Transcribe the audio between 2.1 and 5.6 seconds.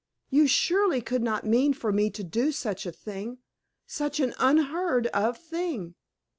do such a thing such an unheard of